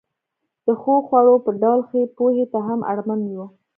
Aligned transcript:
د 0.65 0.67
ښو 0.81 0.93
خوړو 1.07 1.35
په 1.45 1.51
ډول 1.61 1.79
ښې 1.89 2.01
پوهې 2.17 2.45
ته 2.51 2.59
هم 2.67 2.79
اړمن 2.91 3.21
یو. 3.33 3.45